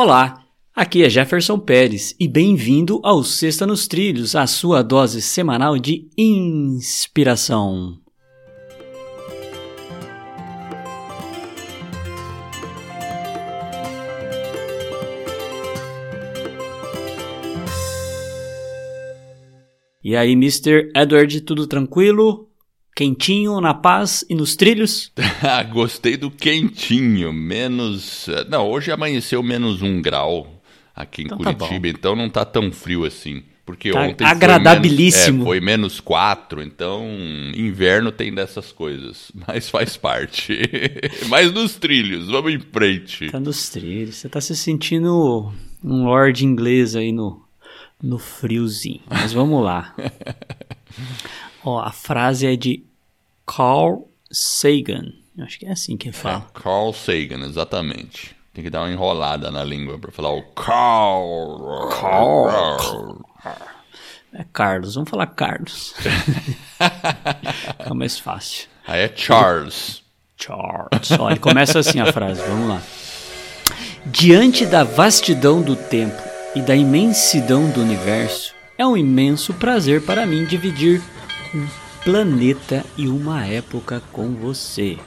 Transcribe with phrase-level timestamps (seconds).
[0.00, 0.44] Olá,
[0.76, 6.08] aqui é Jefferson Pérez e bem-vindo ao Sexta nos Trilhos, a sua dose semanal de
[6.16, 7.98] inspiração.
[20.04, 20.92] E aí, Mr.
[20.94, 22.47] Edward, tudo tranquilo?
[22.98, 25.12] Quentinho, na paz e nos trilhos?
[25.70, 28.26] Gostei do quentinho, menos.
[28.48, 30.60] Não, hoje amanheceu menos um grau
[30.96, 33.44] aqui em então tá Curitiba, tá então não tá tão frio assim.
[33.64, 35.44] Porque tá ontem agradabilíssimo.
[35.44, 37.06] Foi menos, é, foi menos quatro, então
[37.54, 40.58] inverno tem dessas coisas, mas faz parte.
[41.30, 43.30] mas nos trilhos, vamos em frente.
[43.30, 45.52] Tá nos trilhos, você tá se sentindo
[45.84, 47.44] um lord inglês aí no,
[48.02, 49.02] no friozinho.
[49.08, 49.94] Mas vamos lá.
[51.64, 52.84] Ó, a frase é de
[53.46, 55.12] Carl Sagan.
[55.36, 56.46] Eu acho que é assim que fala.
[56.54, 58.36] É, Carl Sagan, exatamente.
[58.52, 61.88] Tem que dar uma enrolada na língua para falar o Carl.
[61.90, 63.24] Carl.
[64.32, 65.94] É Carlos, vamos falar Carlos.
[67.78, 68.68] Fica mais fácil.
[68.86, 70.02] Aí é Charles.
[70.36, 71.10] Charles.
[71.30, 72.82] Ele começa assim a frase, vamos lá.
[74.06, 76.22] Diante da vastidão do tempo
[76.54, 81.02] e da imensidão do universo, é um imenso prazer para mim dividir
[81.54, 81.66] um
[82.04, 84.98] planeta e uma época com você.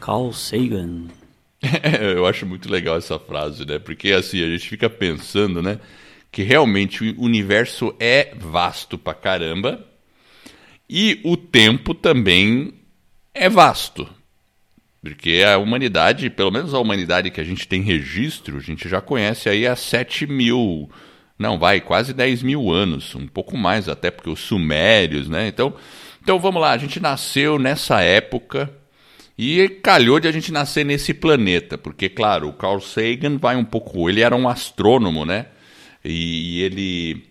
[0.00, 1.06] Carl Sagan.
[2.14, 3.78] eu acho muito legal essa frase, né?
[3.78, 5.80] Porque assim, a gente fica pensando, né?
[6.30, 9.84] Que realmente o universo é vasto pra caramba
[10.88, 12.74] e o tempo também
[13.32, 14.08] é vasto.
[15.02, 19.00] Porque a humanidade, pelo menos a humanidade que a gente tem registro, a gente já
[19.00, 20.90] conhece aí há 7 mil,
[21.38, 25.48] não, vai, quase 10 mil anos, um pouco mais até, porque os sumérios, né?
[25.48, 25.74] Então,
[26.22, 28.70] então vamos lá, a gente nasceu nessa época
[29.36, 33.64] e calhou de a gente nascer nesse planeta, porque, claro, o Carl Sagan vai um
[33.64, 34.08] pouco.
[34.08, 35.46] Ele era um astrônomo, né?
[36.04, 37.24] E ele.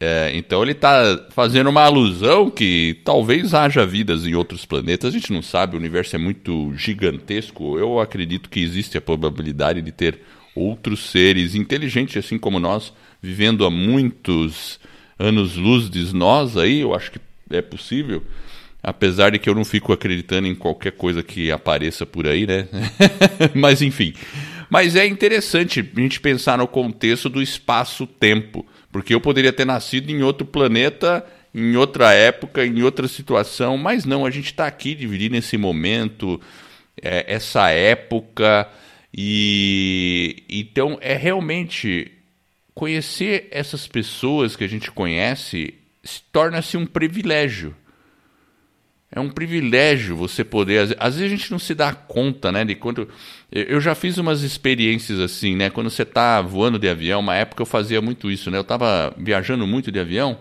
[0.00, 5.12] É, então ele está fazendo uma alusão que talvez haja vidas em outros planetas.
[5.12, 7.78] A gente não sabe, o universo é muito gigantesco.
[7.78, 10.20] Eu acredito que existe a probabilidade de ter
[10.58, 12.92] outros seres inteligentes, assim como nós,
[13.22, 14.80] vivendo há muitos
[15.18, 16.80] anos-luz de nós aí.
[16.80, 17.20] Eu acho que
[17.50, 18.22] é possível.
[18.82, 22.68] Apesar de que eu não fico acreditando em qualquer coisa que apareça por aí, né?
[23.54, 24.14] Mas enfim.
[24.70, 28.64] Mas é interessante a gente pensar no contexto do espaço-tempo.
[28.92, 34.04] Porque eu poderia ter nascido em outro planeta, em outra época, em outra situação, mas
[34.04, 36.40] não, a gente está aqui dividindo esse momento,
[37.02, 38.68] é, essa época.
[39.12, 42.12] E então é realmente
[42.74, 45.74] conhecer essas pessoas que a gente conhece
[46.32, 47.74] torna-se um privilégio.
[49.10, 50.94] É um privilégio você poder.
[50.98, 52.64] Às vezes a gente não se dá conta, né?
[52.64, 53.08] De quando.
[53.50, 55.70] Eu já fiz umas experiências assim, né?
[55.70, 58.58] Quando você está voando de avião, uma época eu fazia muito isso, né?
[58.58, 60.38] Eu estava viajando muito de avião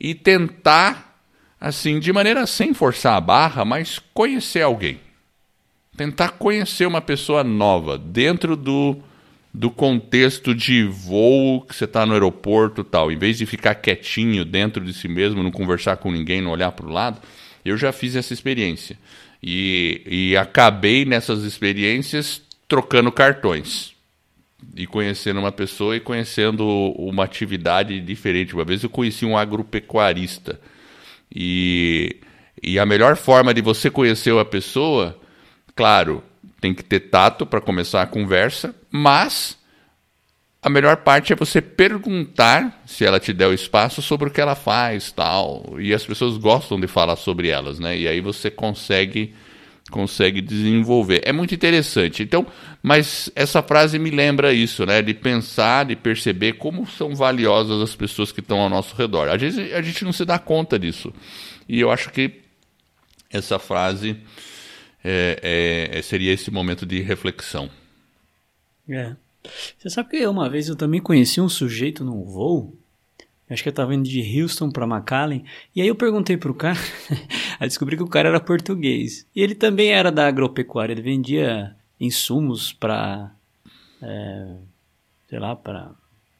[0.00, 1.22] e tentar,
[1.60, 4.98] assim, de maneira sem forçar a barra, mas conhecer alguém.
[5.96, 9.02] Tentar conhecer uma pessoa nova dentro do
[9.52, 14.44] do contexto de voo que você está no aeroporto tal, em vez de ficar quietinho
[14.44, 17.20] dentro de si mesmo, não conversar com ninguém, não olhar para o lado,
[17.64, 18.96] eu já fiz essa experiência.
[19.42, 23.92] E, e acabei nessas experiências trocando cartões.
[24.76, 28.54] E conhecendo uma pessoa e conhecendo uma atividade diferente.
[28.54, 30.60] Uma vez eu conheci um agropecuarista.
[31.34, 32.16] E,
[32.62, 35.18] e a melhor forma de você conhecer uma pessoa,
[35.80, 36.22] claro,
[36.60, 39.56] tem que ter tato para começar a conversa, mas
[40.60, 44.42] a melhor parte é você perguntar, se ela te der o espaço, sobre o que
[44.42, 45.76] ela faz, tal.
[45.78, 47.96] E as pessoas gostam de falar sobre elas, né?
[47.96, 49.34] E aí você consegue
[49.90, 51.22] consegue desenvolver.
[51.24, 52.22] É muito interessante.
[52.22, 52.46] Então,
[52.82, 55.00] mas essa frase me lembra isso, né?
[55.00, 59.30] De pensar, de perceber como são valiosas as pessoas que estão ao nosso redor.
[59.30, 61.10] Às vezes a gente não se dá conta disso.
[61.66, 62.42] E eu acho que
[63.30, 64.18] essa frase
[65.04, 67.70] é, é, é, seria esse momento de reflexão.
[68.88, 69.14] É.
[69.78, 72.76] Você sabe que uma vez eu também conheci um sujeito num voo,
[73.48, 75.44] acho que eu estava indo de Houston para McAllen,
[75.74, 76.78] e aí eu perguntei pro cara,
[77.58, 79.26] aí descobri que o cara era português.
[79.34, 83.34] E ele também era da agropecuária, ele vendia insumos para,
[84.02, 84.56] é,
[85.28, 85.92] sei lá, para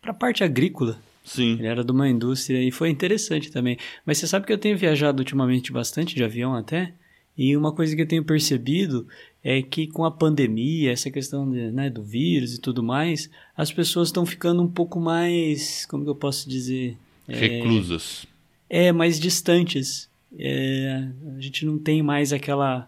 [0.03, 0.99] a parte agrícola.
[1.25, 1.53] Sim.
[1.55, 3.79] Ele era de uma indústria e foi interessante também.
[4.05, 6.95] Mas você sabe que eu tenho viajado ultimamente bastante de avião até?
[7.41, 9.09] E uma coisa que eu tenho percebido
[9.43, 13.73] é que com a pandemia, essa questão de, né, do vírus e tudo mais, as
[13.73, 16.99] pessoas estão ficando um pouco mais, como que eu posso dizer?
[17.27, 18.27] É, Reclusas.
[18.69, 20.11] É, mais distantes.
[20.39, 22.87] É, a gente não tem mais aquela,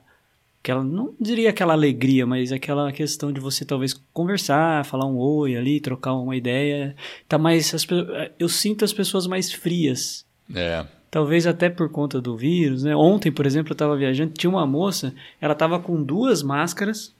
[0.62, 5.56] aquela, não diria aquela alegria, mas aquela questão de você talvez conversar, falar um oi
[5.56, 6.94] ali, trocar uma ideia.
[7.26, 7.86] Tá mais as,
[8.38, 10.26] eu sinto as pessoas mais frias.
[10.54, 10.84] É.
[11.12, 12.96] Talvez até por conta do vírus, né?
[12.96, 17.14] Ontem, por exemplo, eu estava viajando, tinha uma moça, ela estava com duas máscaras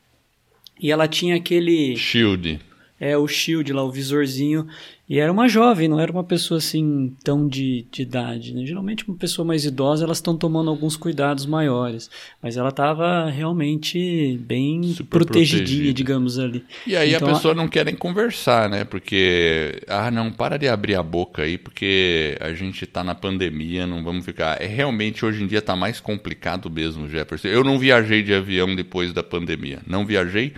[0.81, 2.59] e ela tinha aquele Shield.
[3.05, 4.65] É, o shield lá, o visorzinho.
[5.09, 8.65] E era uma jovem, não era uma pessoa assim tão de, de idade, né?
[8.65, 12.09] Geralmente uma pessoa mais idosa, elas estão tomando alguns cuidados maiores.
[12.41, 15.93] Mas ela estava realmente bem Super protegidinha, protegida.
[15.93, 16.65] digamos ali.
[16.87, 18.85] E aí Então, a pessoa não querem conversar, né?
[18.85, 23.85] Porque, ah, não, para de abrir a boca aí, porque a gente tá na pandemia,
[23.85, 24.63] não vamos ficar.
[24.63, 27.49] É realmente hoje em dia tá mais complicado mesmo, Jefferson.
[27.49, 29.81] Eu não viajei de avião depois da pandemia.
[29.89, 30.55] Não viajei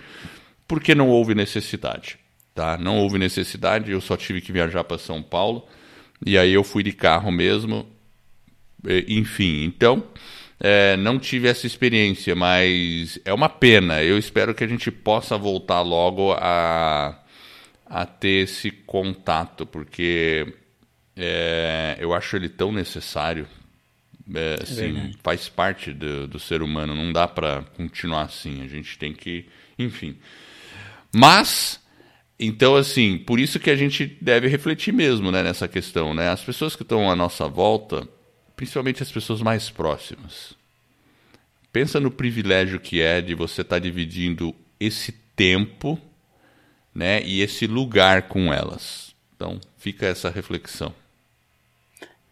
[0.67, 2.17] porque não houve necessidade,
[2.55, 2.77] tá?
[2.77, 5.67] Não houve necessidade, eu só tive que viajar para São Paulo.
[6.25, 7.85] E aí eu fui de carro mesmo.
[9.07, 10.03] Enfim, então
[10.59, 14.01] é, não tive essa experiência, mas é uma pena.
[14.01, 17.19] Eu espero que a gente possa voltar logo a,
[17.85, 20.55] a ter esse contato, porque
[21.15, 23.47] é, eu acho ele tão necessário.
[24.33, 25.17] É, assim, verdade.
[25.21, 28.63] faz parte do, do ser humano, não dá para continuar assim.
[28.63, 29.45] A gente tem que,
[29.77, 30.17] enfim.
[31.13, 31.79] Mas,
[32.39, 36.13] então, assim, por isso que a gente deve refletir mesmo né, nessa questão.
[36.13, 36.29] Né?
[36.29, 38.07] As pessoas que estão à nossa volta,
[38.55, 40.53] principalmente as pessoas mais próximas,
[41.71, 45.99] pensa no privilégio que é de você estar dividindo esse tempo
[46.93, 49.15] né, e esse lugar com elas.
[49.35, 50.93] Então, fica essa reflexão.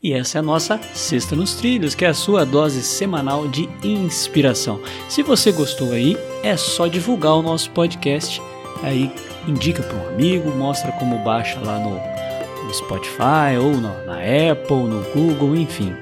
[0.02, 3.70] E essa é a nossa Sexta nos Trilhos, que é a sua dose semanal de
[3.82, 4.82] inspiração.
[5.08, 8.42] Se você gostou aí, é só divulgar o nosso podcast.
[8.82, 9.10] Aí
[9.48, 12.00] indica para um amigo, mostra como baixa lá no,
[12.66, 14.18] no Spotify ou no- na
[14.52, 15.96] Apple, no Google, enfim.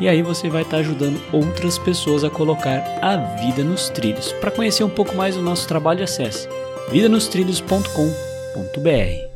[0.00, 4.32] E aí você vai estar ajudando outras pessoas a colocar a vida nos trilhos.
[4.34, 6.48] Para conhecer um pouco mais do nosso trabalho, acesse
[6.90, 9.33] vidanostrilhos.com.br.